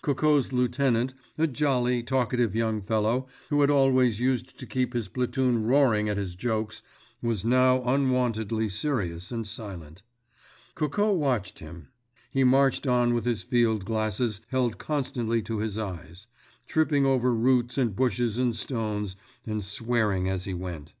[0.00, 5.64] Coco's lieutenant, a jolly, talkative young fellow who had always used to keep his platoon
[5.66, 6.82] roaring at his jokes,
[7.20, 10.00] was now unwontedly serious and silent.
[10.74, 11.88] Coco watched him.
[12.30, 16.26] He marched on with his field glasses held constantly to his eyes,
[16.66, 19.14] tripping over roots and bushes and stones
[19.44, 20.94] and swearing as he went.